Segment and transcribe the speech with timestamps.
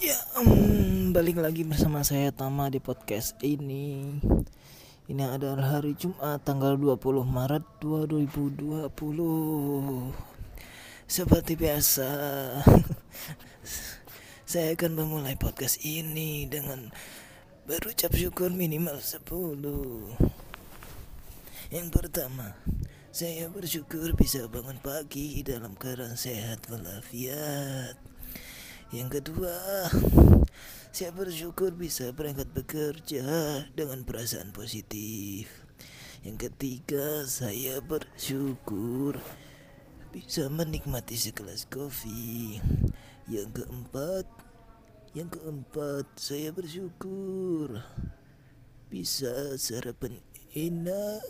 [0.00, 4.16] Ya, um, balik lagi bersama saya Tama di podcast ini.
[5.04, 8.88] Ini adalah hari Jumat tanggal 20 Maret 2020.
[11.04, 12.08] Seperti biasa,
[14.56, 16.88] saya akan memulai podcast ini dengan
[17.68, 19.20] berucap syukur minimal 10.
[21.76, 22.56] Yang pertama,
[23.12, 28.00] saya bersyukur bisa bangun pagi dalam keadaan sehat walafiat.
[28.90, 29.86] Yang kedua,
[30.90, 33.22] saya bersyukur bisa berangkat bekerja
[33.70, 35.46] dengan perasaan positif.
[36.26, 39.22] Yang ketiga, saya bersyukur
[40.10, 42.58] bisa menikmati segelas kopi.
[43.30, 44.26] Yang keempat,
[45.14, 47.78] yang keempat, saya bersyukur
[48.90, 50.18] bisa sarapan
[50.50, 51.22] enak.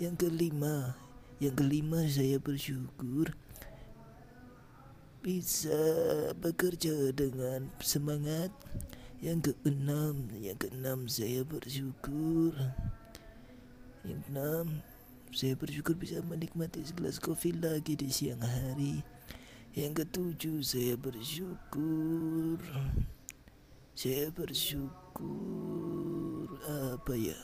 [0.00, 0.96] Yang kelima,
[1.44, 3.36] yang kelima saya bersyukur
[5.24, 5.80] bisa
[6.36, 8.52] bekerja dengan semangat.
[9.24, 12.52] Yang keenam, yang keenam saya bersyukur.
[14.04, 14.84] Yang keenam,
[15.32, 19.00] saya bersyukur bisa menikmati segelas kopi lagi di siang hari.
[19.72, 22.60] Yang ketujuh, saya bersyukur.
[23.96, 25.24] Saya bersyukur
[26.68, 27.40] apa ya?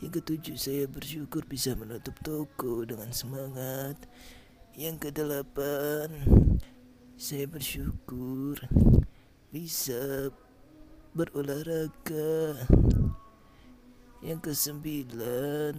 [0.00, 4.00] Yang ketujuh, saya bersyukur bisa menutup toko dengan semangat.
[4.74, 6.10] Yang kedelapan,
[7.14, 8.58] saya bersyukur
[9.54, 10.34] bisa
[11.14, 12.58] berolahraga.
[14.18, 15.78] Yang kesembilan,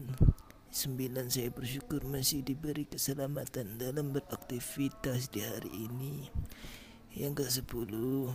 [0.72, 6.32] sembilan saya bersyukur masih diberi keselamatan dalam beraktivitas di hari ini.
[7.20, 8.32] Yang ke sepuluh,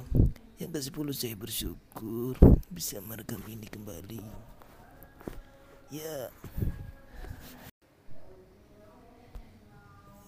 [0.60, 2.36] yang ke sepuluh saya bersyukur
[2.68, 4.20] bisa merekam ini kembali.
[5.88, 6.28] Ya.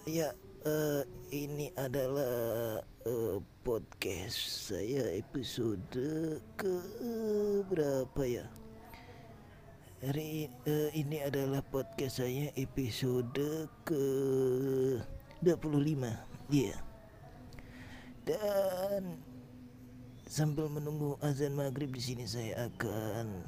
[0.03, 0.35] Ya,
[0.67, 4.35] uh, ini adalah uh, podcast
[4.67, 5.95] saya episode
[6.59, 6.75] ke
[7.71, 8.43] berapa ya?
[10.03, 14.03] Hari uh, ini adalah podcast saya episode ke
[15.39, 15.71] 25.
[15.71, 16.11] Iya.
[16.51, 16.79] Yeah.
[18.27, 19.23] Dan
[20.27, 23.47] sambil menunggu azan maghrib di sini saya akan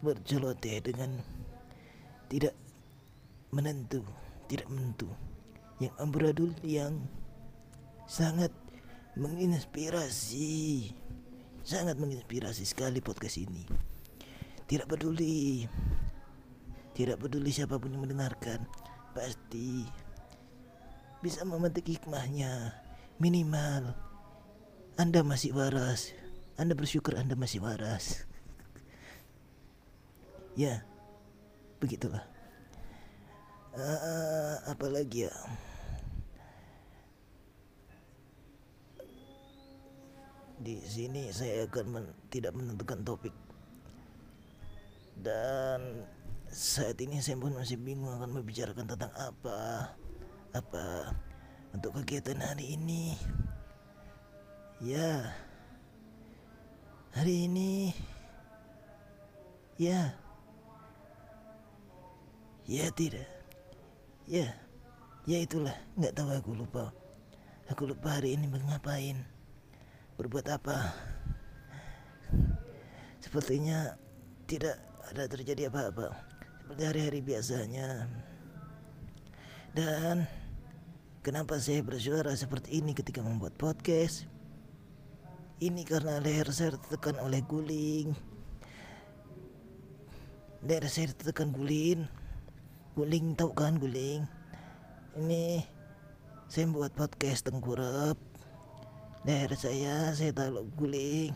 [0.00, 1.41] berceloteh dengan
[2.32, 2.56] tidak
[3.52, 4.00] menentu,
[4.48, 5.04] tidak menentu.
[5.76, 6.96] Yang amburadul yang
[8.08, 8.48] sangat
[9.20, 10.88] menginspirasi.
[11.60, 13.68] Sangat menginspirasi sekali podcast ini.
[14.64, 15.68] Tidak peduli.
[16.96, 18.64] Tidak peduli siapa pun yang mendengarkan,
[19.12, 19.84] pasti
[21.20, 22.72] bisa memetik hikmahnya.
[23.20, 23.92] Minimal
[24.96, 26.16] Anda masih waras.
[26.56, 28.24] Anda bersyukur Anda masih waras.
[30.60, 30.84] ya
[31.82, 32.22] begitulah.
[33.74, 35.34] Uh, apa lagi ya?
[40.62, 43.34] Di sini saya akan men tidak menentukan topik.
[45.18, 46.06] Dan
[46.46, 49.90] saat ini saya pun masih bingung akan membicarakan tentang apa
[50.54, 50.86] apa
[51.74, 53.18] untuk kegiatan hari ini.
[54.78, 55.34] Ya
[57.10, 57.90] hari ini
[59.82, 60.14] ya
[62.62, 63.26] Ya tidak.
[64.30, 64.54] Ya,
[65.26, 65.74] ya itulah.
[65.98, 66.94] Nggak tahu aku lupa.
[67.66, 69.18] Aku lupa hari ini mengapain.
[70.14, 70.94] Berbuat apa.
[73.18, 73.98] Sepertinya
[74.46, 74.78] tidak
[75.10, 76.14] ada terjadi apa-apa.
[76.62, 78.06] Seperti hari-hari biasanya.
[79.74, 80.22] Dan
[81.26, 84.30] kenapa saya bersuara seperti ini ketika membuat podcast?
[85.58, 88.14] Ini karena leher saya tertekan oleh guling.
[90.62, 92.21] Leher saya tertekan guling
[92.92, 94.28] guling tahu kan guling?
[95.16, 95.64] Ini
[96.44, 98.20] saya buat podcast tengkurap
[99.24, 101.32] daerah saya saya tahu guling.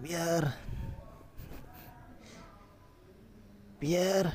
[0.00, 0.56] Biar
[3.76, 4.32] biar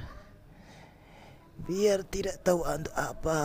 [1.66, 3.42] biar tidak tahu untuk apa.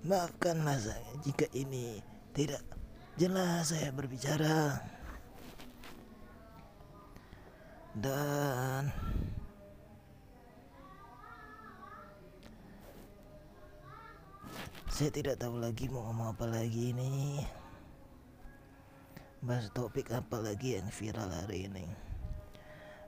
[0.00, 2.00] Maafkanlah saya jika ini
[2.32, 2.64] tidak
[3.20, 4.80] jelas saya berbicara
[7.98, 8.86] dan
[14.86, 17.42] saya tidak tahu lagi mau ngomong apa lagi ini.
[19.40, 21.86] Bahas topik apa lagi yang viral hari ini.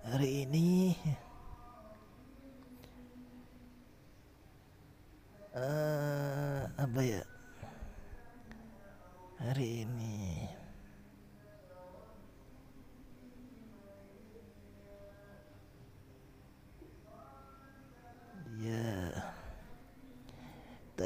[0.03, 0.97] Hari ini
[5.55, 7.23] uh, apa ya?
[9.43, 10.42] Hari ini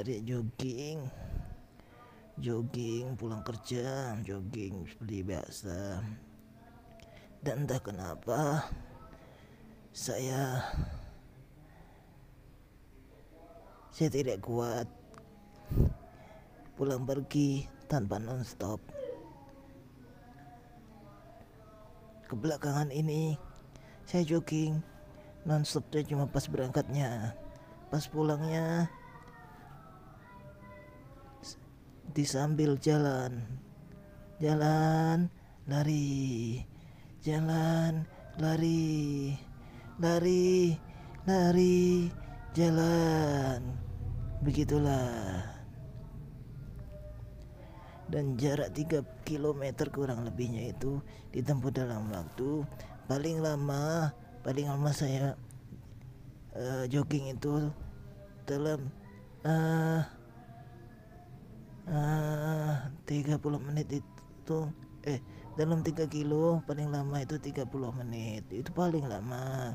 [0.07, 0.99] tadi jogging.
[2.39, 5.79] Jogging pulang kerja jogging seperti biasa.
[7.43, 8.71] Dan entah kenapa
[9.91, 10.63] saya
[13.91, 14.87] saya tidak kuat.
[16.79, 18.79] Pulang pergi tanpa nonstop.
[22.31, 23.35] Kebelakangan ini
[24.07, 24.79] saya jogging
[25.43, 25.83] nonstop.
[25.91, 27.35] Dan cuma pas berangkatnya.
[27.91, 28.87] Pas pulangnya
[32.13, 33.43] disambil jalan.
[34.39, 35.33] Jalan
[35.67, 36.63] lari.
[37.25, 38.07] Jalan
[38.39, 39.35] lari.
[39.99, 40.77] Lari
[41.27, 42.13] lari.
[42.53, 43.61] Jalan.
[44.45, 45.43] Begitulah.
[48.07, 51.03] Dan jarak 3 km kurang lebihnya itu
[51.35, 52.63] ditempuh dalam waktu.
[53.11, 54.15] Paling lama
[54.47, 55.35] paling lama saya
[56.55, 57.67] uh, jogging itu
[58.47, 58.79] dalam
[59.43, 60.07] uh,
[61.91, 64.59] uh, 30 menit itu
[65.07, 65.23] eh
[65.57, 67.67] dalam 3 kilo paling lama itu 30
[68.05, 68.45] menit.
[68.53, 69.75] Itu paling lama.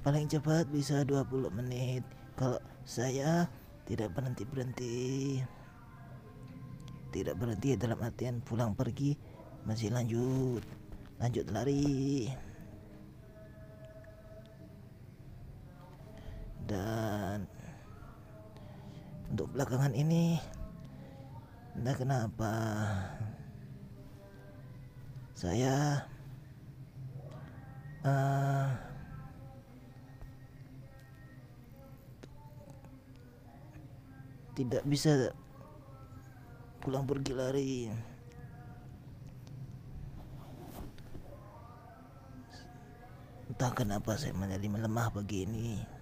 [0.00, 2.02] Paling cepat bisa 20 menit.
[2.34, 2.58] Kalau
[2.88, 3.46] saya
[3.84, 4.98] tidak berhenti berhenti
[7.10, 9.18] tidak berhenti dalam artian pulang pergi
[9.66, 10.62] masih lanjut.
[11.20, 12.30] Lanjut lari.
[16.64, 17.44] Dan
[19.34, 20.38] untuk belakangan ini
[21.76, 22.52] entah kenapa?
[25.36, 26.04] Saya
[28.04, 28.68] uh,
[34.58, 35.32] tidak bisa
[36.84, 37.74] pulang pergi lari.
[43.50, 45.99] Entah kenapa saya menjadi melemah begini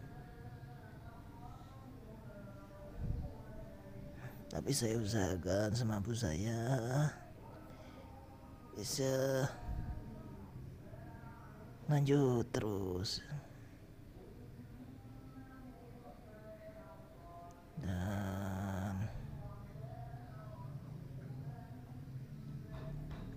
[4.69, 6.61] tapi saya usahakan semampu saya.
[8.77, 9.09] Bisa
[11.89, 13.25] lanjut terus.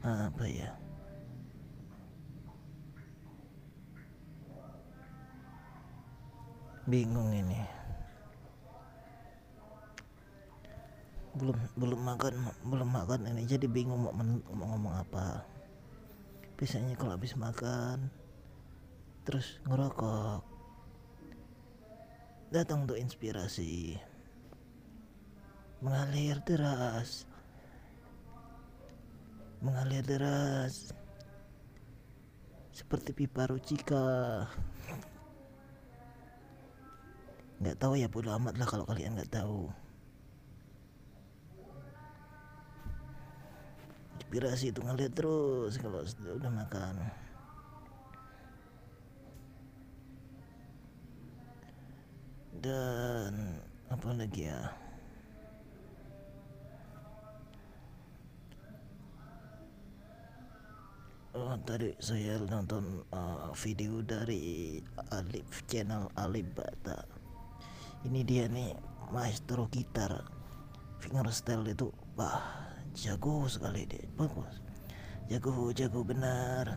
[0.03, 0.75] Apa ya?
[6.91, 7.60] Bingung ini
[11.41, 12.33] belum belum makan
[12.69, 13.25] belum makan.
[13.33, 14.13] Ini jadi bingung mau,
[14.53, 15.41] mau ngomong apa.
[16.61, 18.13] Biasanya kalau habis makan
[19.25, 20.45] terus ngerokok.
[22.53, 23.97] Datang untuk inspirasi.
[25.81, 27.25] Mengalir deras.
[29.65, 30.93] Mengalir deras.
[32.69, 34.45] Seperti pipa rucika.
[37.61, 39.69] Nggak tahu ya bodo amat lah kalau kalian nggak tahu
[44.31, 46.95] inspirasi itu ngalir terus kalau udah makan
[52.63, 53.59] dan
[53.91, 54.71] apa lagi ya
[61.31, 64.79] Oh, tadi saya nonton uh, video dari
[65.15, 67.07] Alif channel Alif Bata.
[68.03, 68.75] Ini dia nih
[69.15, 70.27] maestro gitar
[70.99, 71.87] fingerstyle itu
[72.19, 74.03] wah jago sekali dia.
[74.19, 74.59] Bagus.
[75.31, 76.75] Jago jago benar.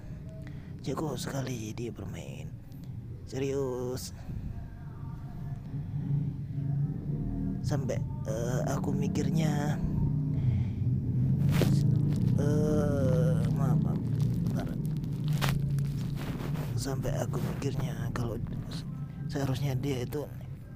[0.84, 2.50] Jago sekali dia bermain.
[3.26, 4.14] Serius.
[7.64, 7.96] Sampai
[8.28, 9.80] uh, aku mikirnya
[12.36, 13.98] uh, maaf, maaf.
[16.76, 18.36] Sampai aku mikirnya kalau
[19.32, 20.28] seharusnya dia itu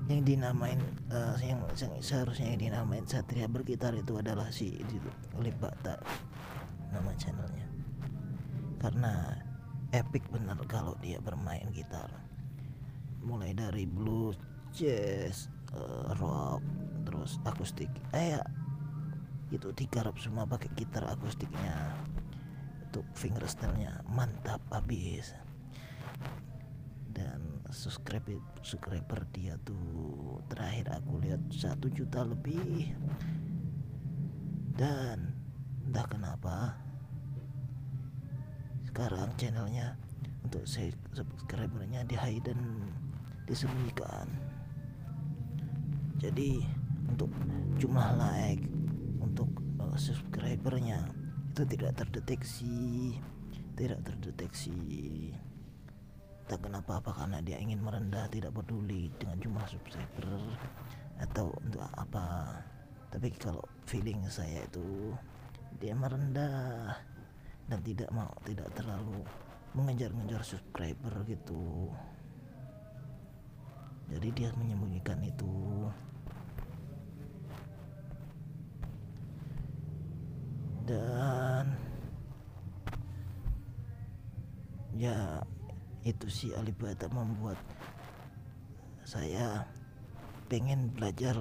[0.09, 0.81] yang dinamain
[1.13, 1.61] uh, yang,
[2.01, 4.97] seharusnya yang dinamain Satria bergitar itu adalah si itu
[5.37, 6.01] oleh Bata
[6.89, 7.69] nama channelnya.
[8.81, 9.37] Karena
[9.93, 12.09] epic benar kalau dia bermain gitar.
[13.21, 14.41] Mulai dari blues
[14.73, 16.65] jazz uh, rock
[17.05, 17.93] terus akustik.
[18.17, 18.43] Eh ya,
[19.53, 21.93] itu digarap semua pakai gitar akustiknya.
[22.89, 25.37] Untuk fingerstyle-nya mantap habis
[27.69, 32.93] subscribe subscriber dia tuh terakhir aku lihat satu juta lebih.
[34.79, 35.35] Dan
[35.89, 36.57] entah kenapa
[38.89, 39.99] sekarang channelnya
[40.45, 42.89] untuk subscribernya di hidden
[43.45, 44.29] disembunyikan.
[46.19, 46.63] Jadi
[47.09, 47.31] untuk
[47.81, 48.65] jumlah like
[49.23, 49.49] untuk
[49.81, 51.09] uh, subscribernya
[51.53, 52.77] itu tidak terdeteksi
[53.75, 54.75] tidak terdeteksi
[56.49, 60.41] tak kenapa apa karena dia ingin merendah tidak peduli dengan jumlah subscriber
[61.21, 62.57] atau untuk apa.
[63.13, 65.13] Tapi kalau feeling saya itu
[65.77, 66.97] dia merendah
[67.69, 69.21] dan tidak mau tidak terlalu
[69.77, 71.93] mengejar-ngejar subscriber gitu.
[74.09, 75.85] Jadi dia menyembunyikan itu.
[80.89, 81.77] Dan
[84.97, 85.45] ya
[86.07, 87.59] itu si Alibata membuat
[89.03, 89.67] saya
[90.53, 91.39] pengen belajar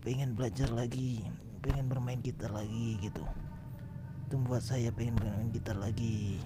[0.00, 1.24] pengen belajar lagi
[1.60, 3.20] pengen bermain gitar lagi gitu.
[4.26, 6.40] Itu membuat saya pengen bermain gitar lagi.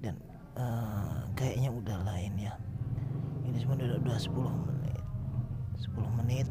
[0.00, 0.16] Dan
[0.56, 2.56] uh, kayaknya udah lain ya.
[3.44, 4.32] Ini udah, udah 10
[4.68, 5.02] menit
[5.76, 6.48] 10 menit.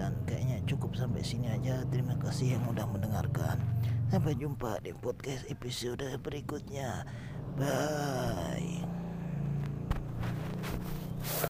[0.00, 1.84] Dan kayaknya cukup sampai sini aja.
[1.92, 3.60] Terima kasih yang udah mendengarkan
[4.10, 7.06] sampai jumpa di podcast episode berikutnya.
[7.54, 8.79] Bye